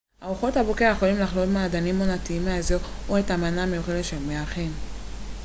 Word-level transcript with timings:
ארוחת 0.23 0.57
הבוקר 0.57 0.91
יכולה 0.95 1.11
לכלול 1.23 1.45
מעדנים 1.49 1.99
עונתיים 1.99 2.45
מהאזור 2.45 2.79
או 3.09 3.19
את 3.19 3.31
המנה 3.31 3.63
המיוחדת 3.63 4.03
של 4.05 4.17
המארחים 4.17 4.71